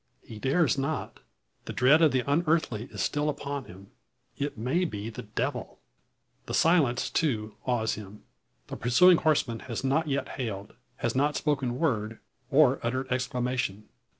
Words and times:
He 0.23 0.39
dares 0.39 0.79
not. 0.79 1.19
The 1.65 1.73
dread 1.73 2.01
of 2.01 2.11
the 2.11 2.21
unearthly 2.25 2.85
is 2.91 3.03
still 3.03 3.29
upon 3.29 3.65
him. 3.65 3.91
It 4.35 4.57
may 4.57 4.83
be 4.83 5.11
the 5.11 5.21
Devil! 5.21 5.77
The 6.47 6.55
silence, 6.55 7.07
too, 7.07 7.53
awes 7.67 7.93
him. 7.93 8.23
The 8.65 8.77
pursuing 8.77 9.17
horseman 9.17 9.59
has 9.69 9.83
not 9.83 10.07
yet 10.07 10.27
hailed 10.29 10.73
has 10.95 11.13
not 11.15 11.35
spoken 11.35 11.77
word, 11.77 12.17
or 12.49 12.79
uttered 12.81 13.11
exclamation. 13.11 13.89